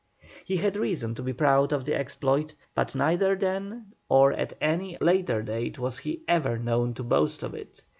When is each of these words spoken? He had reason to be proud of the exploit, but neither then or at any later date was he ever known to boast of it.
He 0.43 0.57
had 0.57 0.75
reason 0.77 1.13
to 1.13 1.21
be 1.21 1.31
proud 1.31 1.71
of 1.71 1.85
the 1.85 1.93
exploit, 1.95 2.55
but 2.73 2.95
neither 2.95 3.35
then 3.35 3.91
or 4.09 4.33
at 4.33 4.53
any 4.59 4.97
later 4.99 5.43
date 5.43 5.77
was 5.77 5.99
he 5.99 6.23
ever 6.27 6.57
known 6.57 6.95
to 6.95 7.03
boast 7.03 7.43
of 7.43 7.53
it. 7.53 7.83